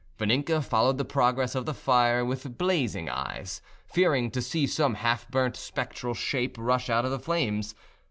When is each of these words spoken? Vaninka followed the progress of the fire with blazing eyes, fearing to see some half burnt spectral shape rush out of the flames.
Vaninka 0.17 0.63
followed 0.63 0.97
the 0.97 1.05
progress 1.05 1.53
of 1.53 1.67
the 1.67 1.75
fire 1.75 2.25
with 2.25 2.57
blazing 2.57 3.07
eyes, 3.07 3.61
fearing 3.85 4.31
to 4.31 4.41
see 4.41 4.65
some 4.65 4.95
half 4.95 5.29
burnt 5.29 5.55
spectral 5.55 6.15
shape 6.15 6.57
rush 6.57 6.89
out 6.89 7.05
of 7.05 7.11
the 7.11 7.19
flames. 7.19 7.75